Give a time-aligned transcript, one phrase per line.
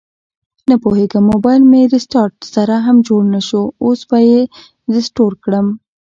[0.69, 4.41] نپوهیږم مبایل مې ریسټارټ سره هم جوړ نشو، اوس به یې
[4.93, 5.67] ریسټور کړم